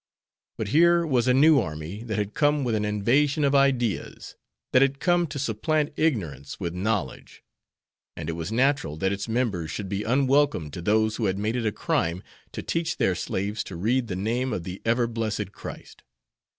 [0.57, 4.35] But here was a new army that had come with an invasion of ideas,
[4.71, 7.43] that had come to supplant ignorance with knowledge,
[8.17, 11.55] and it was natural that its members should be unwelcome to those who had made
[11.55, 15.51] it a crime to teach their slaves to read the name of the ever blessed
[15.51, 16.01] Christ.